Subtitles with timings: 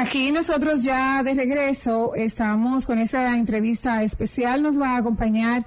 [0.00, 4.62] Aquí nosotros ya de regreso estamos con esta entrevista especial.
[4.62, 5.66] Nos va a acompañar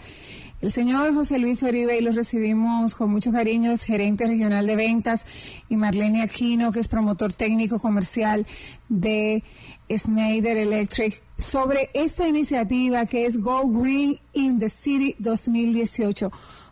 [0.60, 4.76] el señor José Luis Oribe y lo recibimos con mucho cariño, es gerente regional de
[4.76, 5.28] ventas,
[5.70, 8.48] y Marlene Aquino, que es promotor técnico comercial
[8.90, 9.44] de
[9.88, 16.32] Schneider Electric, sobre esta iniciativa que es Go Green in the City 2018.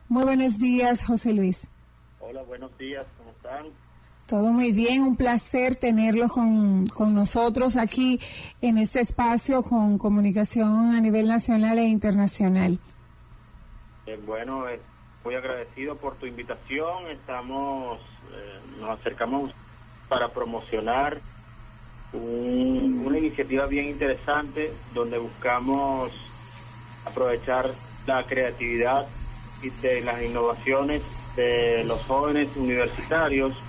[0.09, 1.69] Muy buenos días, José Luis.
[2.21, 3.67] Hola, buenos días, ¿cómo están?
[4.31, 8.17] Todo muy bien, un placer tenerlo con, nosotros aquí
[8.61, 12.79] en este espacio con comunicación a nivel nacional e internacional.
[14.05, 14.79] Eh, bueno, eh,
[15.25, 17.09] muy agradecido por tu invitación.
[17.09, 17.99] Estamos,
[18.31, 19.51] eh, nos acercamos
[20.07, 21.19] para promocionar
[22.13, 26.09] una iniciativa bien interesante donde buscamos
[27.05, 27.69] aprovechar
[28.07, 29.05] la creatividad
[29.61, 31.01] y de las innovaciones
[31.35, 33.61] de los jóvenes universitarios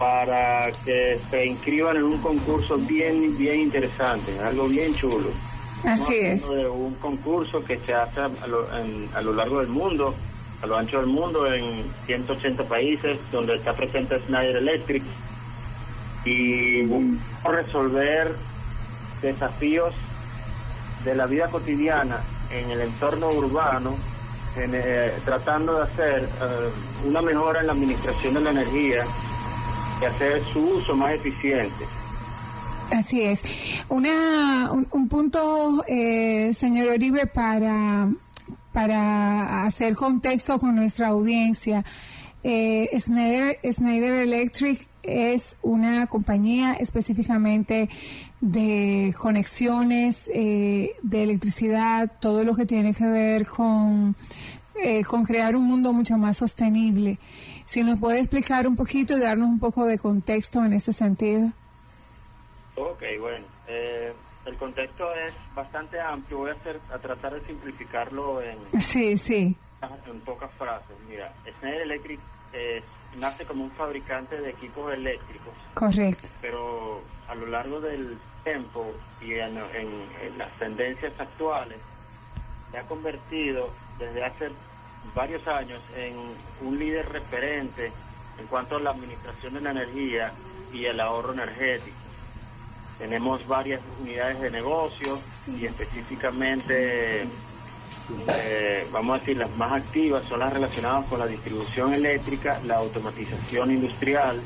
[0.00, 5.28] para que se inscriban en un concurso bien, bien interesante, algo bien chulo.
[5.84, 6.46] Así es.
[6.46, 8.66] un concurso que se hace a lo,
[9.14, 10.14] a lo, largo del mundo,
[10.62, 15.02] a lo ancho del mundo, en 180 países, donde está presente Snyder Electric,
[16.24, 16.88] y
[17.44, 18.34] resolver
[19.20, 19.92] desafíos
[21.04, 23.94] de la vida cotidiana en el entorno urbano,
[24.56, 29.04] eh, tratando de hacer eh, una mejora en la administración de la energía
[30.00, 31.84] y hacer su uso más eficiente.
[32.92, 33.42] Así es.
[33.88, 38.08] Una, un, punto, eh, señor Oribe, para,
[38.72, 41.84] para hacer contexto con nuestra audiencia.
[42.42, 47.88] Eh, Schneider, Electric es una compañía específicamente
[48.40, 54.16] de conexiones eh, de electricidad, todo lo que tiene que ver con,
[54.82, 57.18] eh, con crear un mundo mucho más sostenible.
[57.70, 61.52] Si nos puede explicar un poquito y darnos un poco de contexto en ese sentido.
[62.74, 63.46] Ok, bueno.
[63.68, 64.12] Eh,
[64.44, 66.38] el contexto es bastante amplio.
[66.38, 69.56] Voy a, hacer, a tratar de simplificarlo en, sí, sí.
[70.08, 70.96] en pocas frases.
[71.08, 72.18] Mira, Schneider Electric
[73.20, 75.54] nace como un fabricante de equipos eléctricos.
[75.74, 76.28] Correcto.
[76.40, 78.84] Pero a lo largo del tiempo
[79.20, 81.78] y en, en las tendencias actuales,
[82.72, 84.50] se ha convertido desde hace
[85.14, 86.14] varios años en
[86.66, 87.92] un líder referente
[88.38, 90.32] en cuanto a la administración de la energía
[90.72, 91.96] y el ahorro energético.
[92.98, 95.18] Tenemos varias unidades de negocio
[95.58, 97.26] y específicamente,
[98.28, 102.76] eh, vamos a decir, las más activas son las relacionadas con la distribución eléctrica, la
[102.76, 104.40] automatización industrial,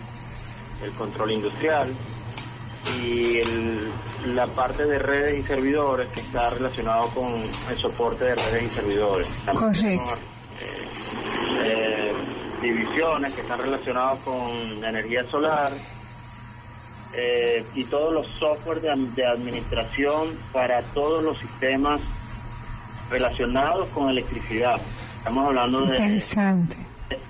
[0.85, 1.93] el control industrial
[3.01, 3.41] y
[4.35, 8.71] la parte de redes y servidores que está relacionado con el soporte de redes y
[8.71, 9.29] servidores.
[9.53, 10.34] Correcto.
[12.65, 15.71] Divisiones que están relacionadas con energía solar
[17.13, 22.01] eh, y todos los software de, administración para todos los sistemas
[23.11, 24.81] relacionados con electricidad.
[25.19, 26.79] Estamos hablando de Interesante.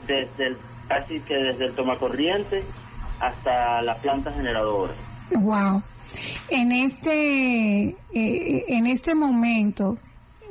[0.07, 0.57] desde el,
[0.87, 2.63] casi que desde el tomacorriente
[3.19, 4.93] hasta la planta generadora.
[5.33, 5.83] Wow.
[6.49, 9.97] En este eh, en este momento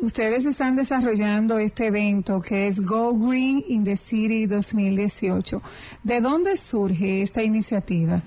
[0.04, 5.62] ustedes están desarrollando este evento que es Go Green in the City 2018.
[6.04, 8.22] ¿De dónde surge esta iniciativa?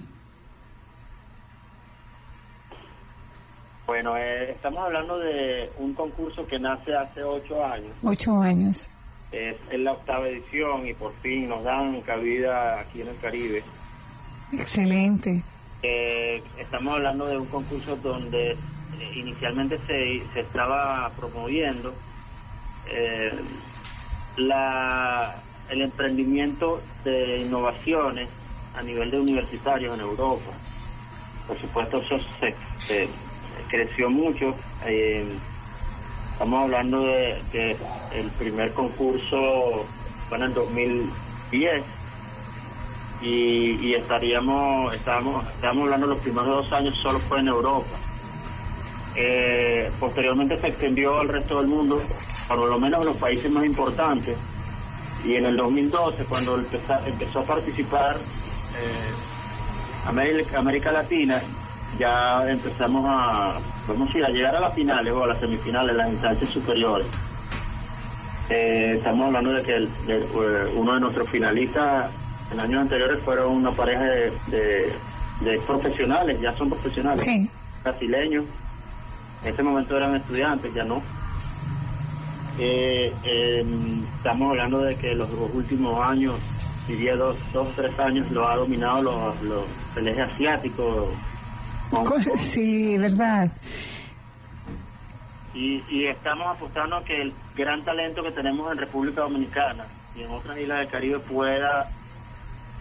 [3.86, 7.92] Bueno, eh, estamos hablando de un concurso que nace hace ocho años.
[8.02, 8.90] Ocho años.
[9.30, 13.62] Es, la octava edición y por fin nos dan cabida aquí en el Caribe.
[14.52, 15.42] Excelente.
[15.82, 18.56] Eh, estamos hablando de un concurso donde
[19.14, 21.94] inicialmente se, se, estaba promoviendo
[22.88, 23.32] eh,
[24.36, 25.36] la,
[25.70, 28.28] el emprendimiento de innovaciones
[28.76, 30.52] a nivel de universitarios en Europa.
[31.46, 33.08] Por supuesto, eso se,
[33.68, 34.54] creció mucho.
[34.84, 35.24] Eh,
[36.32, 37.76] estamos hablando de que
[38.14, 39.86] el primer concurso
[40.28, 41.82] fue en el 2010
[43.22, 43.26] y,
[43.80, 48.05] y estaríamos, estábamos, estábamos hablando de los primeros dos años solo fue en Europa.
[49.18, 52.02] Eh, posteriormente se extendió al resto del mundo,
[52.48, 54.36] por lo menos en los países más importantes.
[55.24, 60.06] Y en el 2012, cuando empezó, a participar eh,
[60.54, 61.40] América, Latina,
[61.98, 63.58] ya empezamos a,
[63.88, 67.06] vamos a, ir a llegar a las finales o a las semifinales, las instancias superiores.
[68.50, 69.88] Eh, estamos hablando de que
[70.76, 72.10] uno de nuestros finalistas
[72.52, 74.92] en años anteriores fueron una pareja de,
[75.66, 77.26] profesionales, ya son profesionales,
[77.82, 78.44] brasileños
[79.42, 81.02] en ese momento eran estudiantes, ya no.
[82.58, 86.34] Eh, em, estamos hablando de que los, últimos años,
[86.88, 89.02] diría dos, dos o tres años, lo ha dominado
[89.42, 89.64] los,
[89.96, 91.10] el eje asiático,
[92.36, 93.50] Sí, verdad.
[95.54, 99.84] Y, y estamos apostando a que el gran talento que tenemos en República Dominicana
[100.14, 101.88] y en otras islas del Caribe pueda,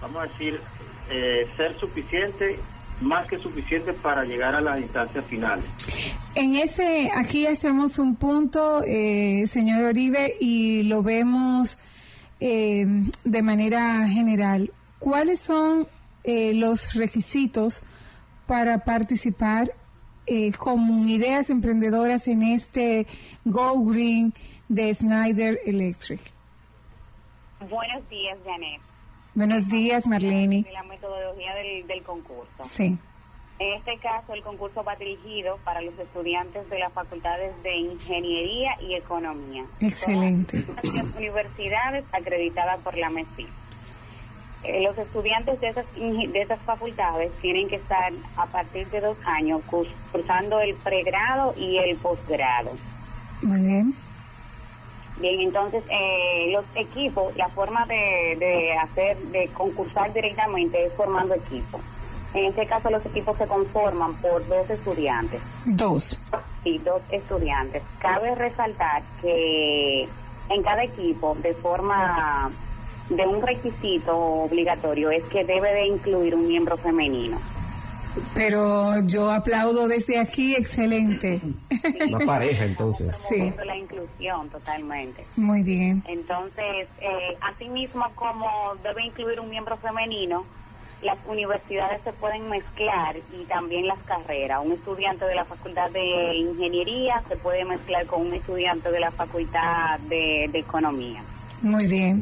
[0.02, 0.60] vamos a decir,
[1.10, 2.60] eh, ser suficiente,
[3.01, 5.65] más que suficiente para llegar a las instancias finales.
[6.36, 11.77] En ese, aquí hacemos un punto, eh, señor Oribe, y lo vemos
[12.39, 12.86] eh,
[13.24, 14.71] de manera general.
[15.00, 15.88] ¿Cuáles son
[16.25, 17.83] los requisitos
[18.47, 19.71] para participar
[20.57, 23.06] como ideas emprendedoras en este
[23.44, 24.33] Go Green
[24.68, 26.19] de Snyder Electric?
[27.69, 28.81] Buenos días, Janet.
[29.36, 30.64] Buenos días, Marlene.
[30.64, 32.64] De la metodología del, concurso.
[32.64, 32.98] Sí.
[33.60, 38.78] En este caso, el concurso va dirigido para los estudiantes de las facultades de Ingeniería
[38.82, 39.66] y Economía.
[39.82, 40.64] Excelente.
[40.94, 43.46] Las universidades acreditadas por la MESI.
[44.64, 49.18] Eh, los estudiantes de esas, de esas facultades tienen que estar a partir de dos
[49.26, 49.62] años
[50.14, 52.72] cursando el pregrado y el posgrado.
[53.42, 54.05] Muy bien.
[55.18, 61.34] Bien, entonces eh, los equipos, la forma de, de hacer, de concursar directamente es formando
[61.34, 61.82] equipos.
[62.34, 65.42] En este caso los equipos se conforman por dos estudiantes.
[65.66, 66.20] Dos.
[66.64, 67.82] Sí, dos estudiantes.
[68.00, 70.08] Cabe resaltar que
[70.50, 72.52] en cada equipo, de forma
[73.10, 77.40] de un requisito obligatorio, es que debe de incluir un miembro femenino.
[78.34, 81.42] Pero yo aplaudo desde aquí, excelente.
[82.08, 83.16] Una pareja, entonces.
[83.16, 83.54] Sí.
[83.66, 85.26] La inclusión, totalmente.
[85.36, 86.04] Muy bien.
[86.08, 90.46] Entonces, eh, asimismo, como debe incluir un miembro femenino,
[91.02, 94.62] las universidades se pueden mezclar y también las carreras.
[94.64, 99.12] Un estudiante de la Facultad de Ingeniería se puede mezclar con un estudiante de la
[99.12, 101.22] Facultad de, Economía.
[101.62, 102.20] Muy bien.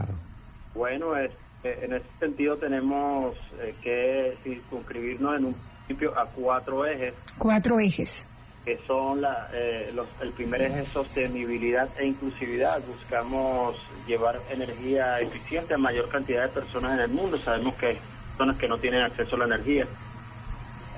[0.74, 1.30] Bueno, es,
[1.64, 3.36] eh, en ese sentido tenemos
[3.84, 7.14] que circunscribirnos en un principio a cuatro ejes.
[7.38, 8.28] Cuatro ejes
[8.64, 12.80] que son la, eh, los, el primer eje sostenibilidad e inclusividad.
[12.86, 13.76] Buscamos
[14.08, 17.38] llevar energía eficiente a mayor cantidad de personas en el mundo.
[17.38, 17.98] Sabemos que hay
[18.30, 19.88] personas que no tienen acceso a la energía.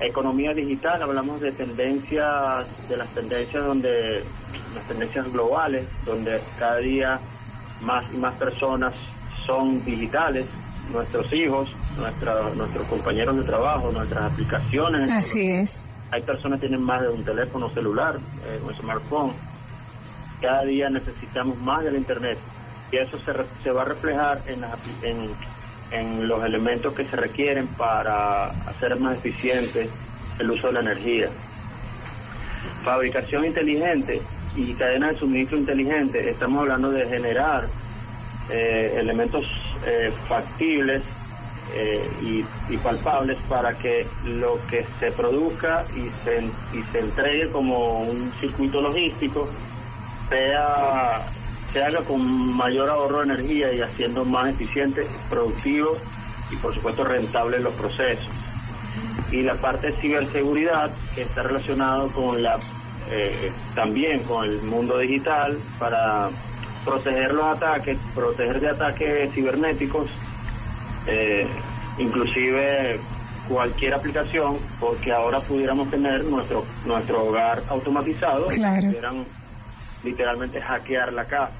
[0.00, 4.22] Economía digital, hablamos de tendencias, de las tendencias donde,
[4.74, 7.18] las tendencias globales, donde cada día
[7.82, 8.92] más y más personas
[9.46, 10.46] son digitales,
[10.92, 15.08] nuestros hijos, nuestra, nuestros compañeros de trabajo, nuestras aplicaciones.
[15.10, 15.80] Así es
[16.14, 18.14] hay personas que tienen más de un teléfono celular,
[18.46, 19.32] eh, un smartphone.
[20.40, 22.38] Cada día necesitamos más del Internet
[22.92, 23.32] y eso se,
[23.64, 24.62] se va a reflejar en,
[25.02, 25.30] en,
[25.90, 29.90] en los elementos que se requieren para hacer más eficiente
[30.38, 31.28] el uso de la energía.
[32.84, 34.22] Fabricación inteligente
[34.54, 37.64] y cadena de suministro inteligente, estamos hablando de generar
[38.50, 39.46] eh, elementos
[39.84, 41.02] eh, factibles
[41.72, 46.44] eh, y, palpables para que lo que se produzca y se,
[46.76, 49.48] y se entregue como un circuito logístico
[50.28, 51.22] sea
[51.72, 52.22] se haga con
[52.56, 55.88] mayor ahorro de energía y haciendo más eficiente, productivo
[56.52, 58.28] y por supuesto rentable los procesos.
[59.32, 62.56] Y la parte de ciberseguridad que está relacionado con la
[63.10, 66.28] eh, también con el mundo digital para
[66.84, 70.06] proteger los ataques, proteger de ataques cibernéticos
[71.06, 71.46] eh,
[71.98, 72.98] inclusive
[73.48, 79.24] cualquier aplicación, porque ahora pudiéramos tener nuestro nuestro hogar automatizado, pudieran
[80.02, 81.50] literalmente hackear la casa.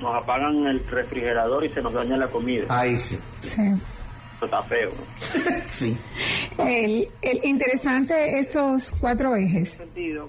[0.00, 2.64] Nos apagan el refrigerador y se nos daña la comida.
[2.68, 3.18] Ahí sí.
[3.40, 3.62] Sí.
[4.36, 4.90] Eso está feo.
[5.68, 5.96] Sí.
[6.58, 9.68] El, el interesante estos cuatro En ejes.
[9.74, 10.28] ese sentido,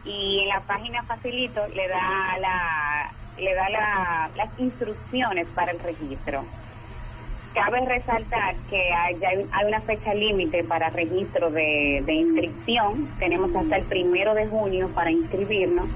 [0.04, 5.80] y en la página facilito le da la le da la- las instrucciones para el
[5.80, 6.44] registro.
[7.54, 13.08] Cabe resaltar que hay, ya hay, una fecha límite para registro de, de inscripción.
[13.20, 15.86] Tenemos hasta el primero de junio para inscribirnos.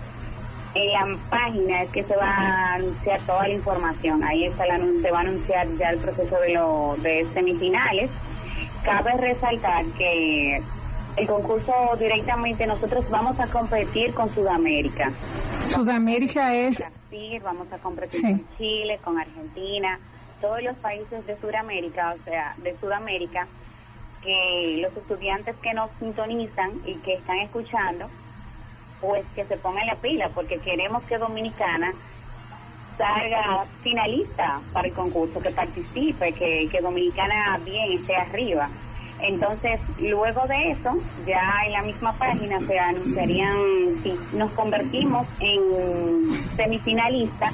[0.75, 4.23] En la página es que se va a anunciar toda la información.
[4.23, 8.11] Ahí está el anun- se va a anunciar ya el proceso de, lo, de semifinales.
[8.85, 10.63] Cabe resaltar que
[11.17, 15.11] el concurso directamente nosotros vamos a competir con Sudamérica.
[15.61, 18.27] Sudamérica es Brasil, vamos a competir Sí.
[18.33, 19.99] con Chile, con Argentina,
[20.41, 23.47] todos los países de Sudamérica, o sea, de Sudamérica,
[24.23, 28.09] que los estudiantes que nos sintonizan y que están escuchando,
[29.01, 31.93] pues que se pongan la pila, porque queremos que Dominicana
[32.97, 38.69] salga finalista para el concurso, que participe, que, que Dominicana bien esté arriba.
[39.21, 43.57] Entonces, luego de eso, ya en la misma página se anunciarían
[44.03, 45.61] si nos convertimos en
[46.57, 47.51] semifinalista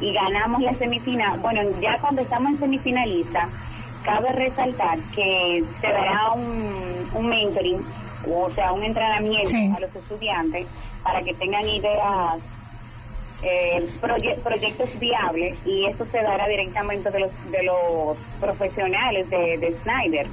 [0.00, 1.38] y ganamos la semifinal.
[1.40, 3.48] Bueno, ya cuando estamos en semifinalista,
[4.04, 7.80] cabe resaltar que se dará un, un mentoring,
[8.28, 9.72] o sea, un entrenamiento Sí.
[9.76, 10.66] a los estudiantes
[11.02, 12.38] para que tengan ideas
[13.42, 19.58] eh, proye- proyectos viables y eso se dará directamente de los de los profesionales de,
[19.58, 20.26] de Snyder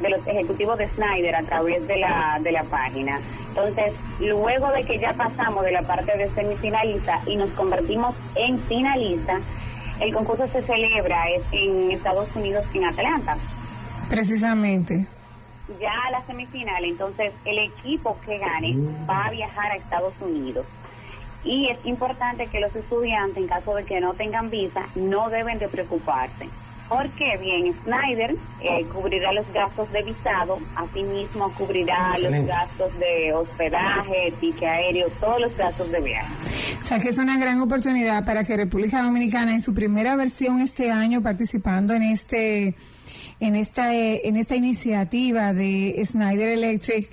[0.00, 3.18] de los ejecutivos de Snyder a través de la de la página
[3.54, 8.58] entonces luego de que ya pasamos de la parte de semifinalista y nos convertimos en
[8.58, 9.38] finalista
[10.00, 13.36] el concurso se celebra en Estados Unidos en Atlanta
[14.10, 15.06] precisamente.
[15.80, 18.76] ya a la semifinal, entonces el equipo que gane
[19.08, 20.66] va a viajar a Estados Unidos.
[21.44, 25.58] Y es importante que los estudiantes, en caso de que no tengan visa, no deben
[25.58, 26.48] de preocuparse.
[26.88, 34.32] Porque bien, Snyder eh, cubrirá los gastos de visado, asimismo cubrirá los gastos de hospedaje,
[34.38, 36.32] ticket aéreo, todos los gastos de viaje.
[36.80, 40.60] O sea que es una gran oportunidad para que República Dominicana en su primera versión
[40.60, 42.74] este año participando en este
[43.40, 47.08] en esta en esta iniciativa de Snyder Electric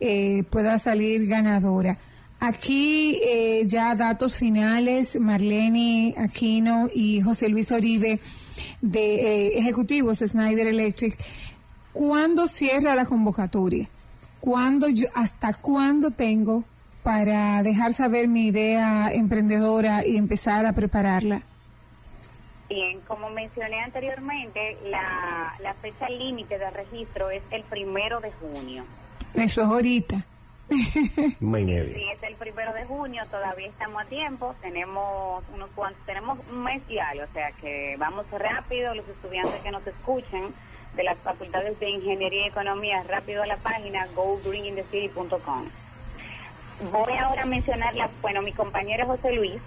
[0.00, 1.96] eh, pueda salir ganadora.
[2.40, 8.20] Aquí eh, ya datos finales, Marlene Aquino y José Luis Oribe
[8.80, 11.16] de eh, ejecutivos de Snyder Electric.
[11.92, 13.86] ¿Cuándo cierra la convocatoria?
[14.40, 16.64] ¿Cuándo yo, ¿Hasta cuándo tengo
[17.02, 21.42] para dejar saber mi idea emprendedora y empezar a prepararla?
[22.68, 28.84] Bien, como mencioné anteriormente, la, la fecha límite de registro es el primero de junio.
[29.34, 30.24] Eso es ahorita.
[30.70, 31.94] Un mes y medio.
[31.94, 36.62] Sí, es el primero de junio, todavía estamos a tiempo, tenemos unos cuantos, tenemos un
[36.62, 40.42] mes y algo, o sea que vamos rápido, los estudiantes que nos escuchen
[40.96, 45.64] de las facultades de Ingeniería y Economía, rápido a la página gogreeninthecity.com.
[46.92, 49.60] Voy ahora a mencionar, la, bueno, mi compañero José Luis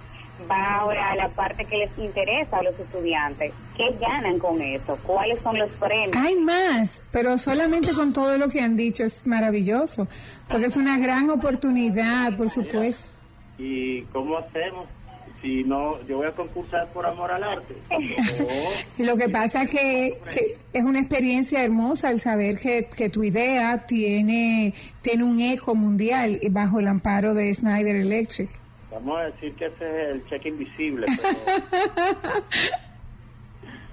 [0.49, 3.53] va ahora a la parte que les interesa a los estudiantes.
[3.75, 4.97] ¿Qué ganan con eso?
[5.03, 6.15] ¿Cuáles son los premios?
[6.15, 10.07] Hay más, pero solamente con todo lo que han dicho es maravilloso,
[10.47, 13.07] porque es una gran oportunidad, por supuesto.
[13.57, 14.85] ¿Y cómo hacemos?
[15.41, 17.75] Si no, yo voy a concursar por amor al arte.
[18.97, 23.09] Y lo que pasa es que, que es una experiencia hermosa el saber que, que
[23.09, 28.49] tu idea tiene, tiene un eco mundial bajo el amparo de Snyder Electric.
[28.99, 31.05] Vamos a decir que ese es el cheque invisible.
[31.21, 32.43] pero-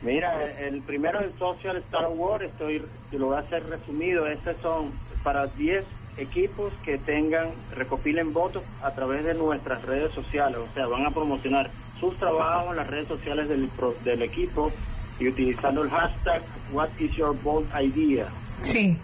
[0.02, 2.82] Mira, el primero es el Social Star Award, estoy,
[3.12, 4.26] lo voy a hacer resumido.
[4.26, 4.92] Estos son
[5.22, 5.84] para 10
[6.18, 10.58] equipos que tengan, recopilen votos a través de nuestras redes sociales.
[10.58, 13.70] O sea, van a promocionar sus trabajos en las redes sociales del,
[14.04, 14.70] del equipo
[15.18, 16.42] y utilizando el hashtag
[16.72, 18.26] What is your bold idea.
[18.60, 18.98] Sí.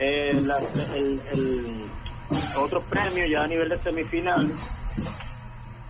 [0.00, 0.58] Eh, la-
[0.96, 1.66] el, el
[2.58, 4.50] otro premio ya a nivel de semifinal,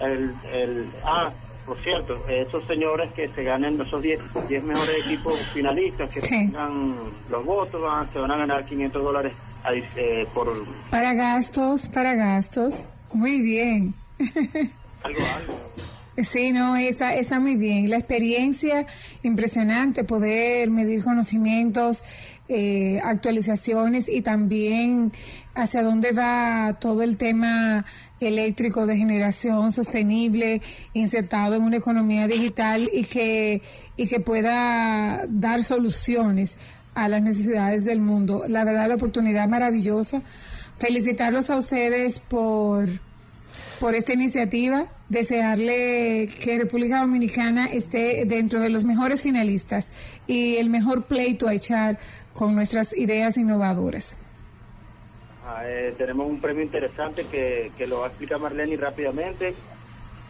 [0.00, 1.30] el, el, ah,
[1.66, 4.20] por cierto, esos señores que se ganen, esos 10
[4.64, 6.94] mejores equipos finalistas que tengan
[7.30, 9.32] los votos, van, se van a ganar 500 dólares
[9.96, 10.50] eh, por...
[10.90, 12.82] Para gastos, para gastos.
[13.12, 13.94] Muy bien.
[15.02, 15.58] algo, algo.
[16.22, 17.90] Sí, no, está, está muy bien.
[17.90, 18.86] La experiencia,
[19.22, 22.04] impresionante, poder medir conocimientos,
[22.48, 25.12] eh, actualizaciones y también
[25.58, 27.84] hacia dónde va todo el tema
[28.20, 30.62] eléctrico de generación sostenible,
[30.94, 33.60] insertado en una economía digital y que,
[33.96, 36.58] y que pueda dar soluciones
[36.94, 38.44] a las necesidades del mundo.
[38.48, 40.22] La verdad, la oportunidad maravillosa.
[40.76, 42.88] Felicitarlos a ustedes por,
[43.80, 49.90] por esta iniciativa, desearle que República Dominicana esté dentro de los mejores finalistas
[50.28, 51.98] y el mejor pleito a echar
[52.32, 54.16] con nuestras ideas innovadoras.
[55.50, 59.54] Ah, eh, tenemos un premio interesante que, que lo va a explicar Marlene rápidamente.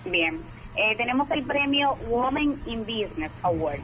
[0.04, 0.38] Bien,
[0.76, 3.80] eh, tenemos el premio Women in Business Award.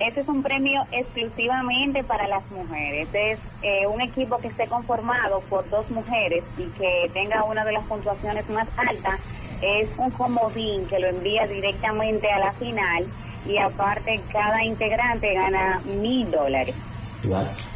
[0.00, 3.08] Este es un premio exclusivamente para las mujeres.
[3.12, 7.70] Es eh, un equipo que esté conformado por dos mujeres y que tenga una de
[7.70, 9.44] las puntuaciones más altas.
[9.62, 13.04] Es un comodín que lo envía directamente a la final
[13.46, 16.74] y aparte cada integrante gana mil dólares.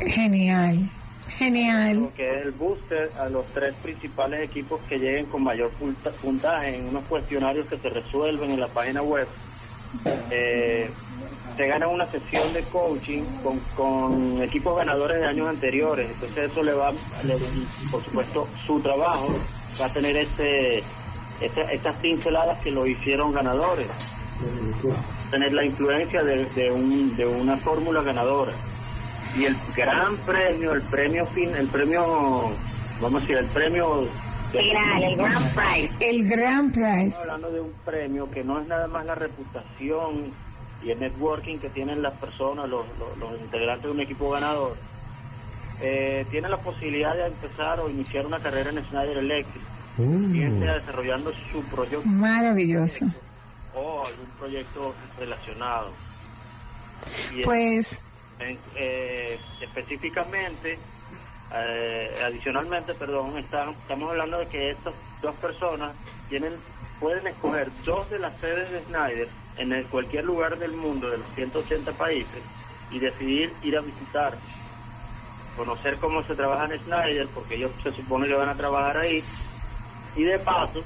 [0.00, 0.90] Genial.
[1.28, 2.10] Genial.
[2.16, 5.70] Que es el booster a los tres principales equipos que lleguen con mayor
[6.22, 9.26] puntaje en unos cuestionarios que se resuelven en la página web.
[10.30, 10.90] Eh,
[11.56, 16.10] se gana una sesión de coaching con, con equipos ganadores de años anteriores.
[16.14, 16.92] Entonces eso le va,
[17.90, 19.28] por supuesto, su trabajo
[19.80, 20.82] va a tener este,
[21.40, 23.86] estas pinceladas que lo hicieron ganadores.
[25.30, 28.52] Tener la influencia de, de, un, de una fórmula ganadora
[29.38, 32.50] y el gran premio, el premio fin, el premio,
[33.00, 34.08] vamos a decir, el premio
[34.50, 36.10] final, el gran prize.
[36.10, 37.06] El gran prize.
[37.06, 40.32] Estamos hablando de un premio que no es nada más la reputación
[40.82, 42.84] y el networking que tienen las personas, los,
[43.20, 44.76] los, integrantes de un equipo ganador.
[45.82, 49.62] Eh, tiene la posibilidad de empezar o iniciar una carrera en Schneider Electric,
[49.98, 50.60] uh.
[50.60, 52.02] desarrollando su proyecto.
[52.08, 53.06] Maravilloso.
[53.74, 55.92] O algún proyecto relacionado.
[57.44, 58.00] pues
[58.40, 60.78] eh, específicamente,
[61.54, 65.94] eh, adicionalmente, perdón, estamos hablando de que estas dos personas
[66.28, 66.52] tienen
[67.00, 71.26] pueden escoger dos de las sedes de Snyder en cualquier lugar del mundo, de los
[71.34, 72.42] 180 países,
[72.90, 74.36] y decidir ir a visitar,
[75.56, 79.22] conocer cómo se trabaja en Snyder, porque ellos se supone que van a trabajar ahí,
[80.16, 80.82] y de paso,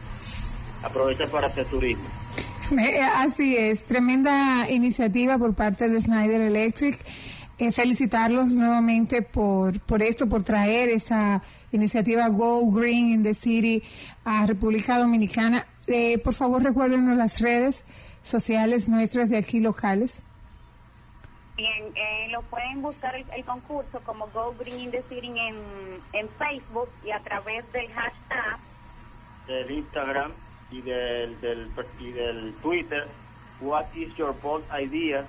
[0.82, 2.08] aprovechar para hacer turismo.
[3.14, 6.98] Así es, tremenda iniciativa por parte de Snyder Electric.
[7.62, 13.80] Eh, felicitarlos nuevamente por, por esto, por traer esa iniciativa Go Green in the City
[14.24, 15.64] a República Dominicana.
[15.86, 17.84] Eh, por favor, recuérdenos las redes
[18.24, 20.24] sociales nuestras de aquí locales.
[21.56, 25.54] Bien, eh, lo pueden buscar el, concurso como Go Green in the City en,
[26.14, 28.58] en Facebook y a través del hashtag
[29.46, 30.32] del Instagram
[30.72, 31.70] y del, del,
[32.00, 33.06] y del Twitter
[33.60, 35.24] What is your bold idea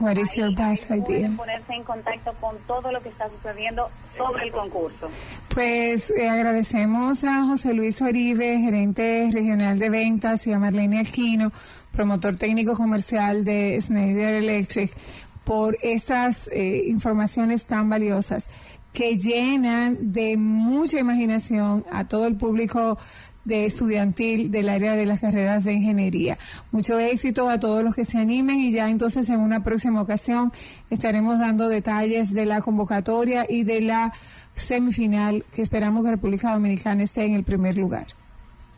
[0.00, 1.30] What is your best idea?
[1.36, 5.10] ponerse en contacto con todo lo que está sucediendo sobre el concurso.
[5.48, 11.52] Pues eh, agradecemos a José Luis Oribe, gerente regional de ventas, y a Marlene Aquino,
[11.92, 14.90] promotor técnico comercial de Schneider Electric,
[15.44, 18.48] por estas eh, informaciones tan valiosas
[18.92, 22.98] que llenan de mucha imaginación a todo el público
[23.44, 26.38] de estudiantil del área de las carreras de ingeniería.
[26.70, 30.52] Mucho éxito a todos los que se animen y ya entonces en una próxima ocasión
[30.90, 34.12] estaremos dando detalles de la convocatoria y de la
[34.52, 38.06] semifinal que esperamos que República Dominicana esté en el primer lugar.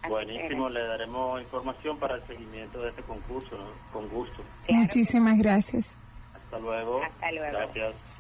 [0.08, 3.56] Buenísimo, le daremos información para el seguimiento de este concurso,
[3.92, 4.42] con gusto.
[4.68, 5.96] Muchísimas gracias.
[6.34, 7.02] Hasta luego.
[7.02, 7.58] Hasta luego.
[7.58, 8.13] Gracias.